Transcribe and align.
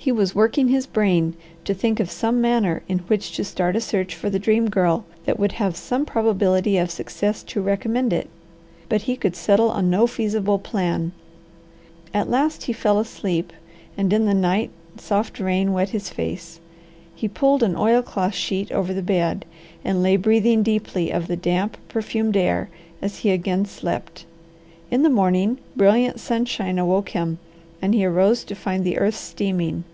He 0.00 0.12
was 0.12 0.34
working 0.34 0.68
his 0.68 0.86
brain 0.86 1.34
to 1.66 1.74
think 1.74 2.00
of 2.00 2.10
some 2.10 2.40
manner 2.40 2.82
in 2.88 3.00
which 3.00 3.30
to 3.32 3.44
start 3.44 3.76
a 3.76 3.80
search 3.80 4.14
for 4.14 4.30
the 4.30 4.38
Dream 4.38 4.70
Girl 4.70 5.04
that 5.26 5.38
would 5.38 5.52
have 5.60 5.76
some 5.76 6.06
probability 6.06 6.78
of 6.78 6.90
success 6.90 7.42
to 7.42 7.60
recommend 7.60 8.14
it, 8.14 8.30
but 8.88 9.02
he 9.02 9.16
could 9.16 9.36
settle 9.36 9.68
on 9.68 9.90
no 9.90 10.06
feasible 10.06 10.58
plan. 10.58 11.12
At 12.14 12.30
last 12.30 12.62
he 12.62 12.72
fell 12.72 12.98
asleep, 12.98 13.52
and 13.98 14.10
in 14.10 14.24
the 14.24 14.32
night 14.32 14.70
soft 14.96 15.38
rain 15.38 15.74
wet 15.74 15.90
his 15.90 16.08
face. 16.08 16.58
He 17.14 17.28
pulled 17.28 17.62
an 17.62 17.76
oilcloth 17.76 18.34
sheet 18.34 18.72
over 18.72 18.94
the 18.94 19.02
bed, 19.02 19.44
and 19.84 20.02
lay 20.02 20.16
breathing 20.16 20.62
deeply 20.62 21.10
of 21.10 21.26
the 21.26 21.36
damp, 21.36 21.76
perfumed 21.88 22.34
air 22.36 22.70
as 23.02 23.18
he 23.18 23.30
again 23.30 23.66
slept. 23.66 24.24
In 24.90 25.02
the 25.02 25.10
morning 25.10 25.58
brilliant 25.76 26.18
sunshine 26.18 26.78
awoke 26.78 27.10
him 27.10 27.38
and 27.82 27.92
he 27.94 28.06
arose 28.06 28.42
to 28.44 28.54
find 28.54 28.82
the 28.84 28.96
earth 28.96 29.14
steaming. 29.14 29.84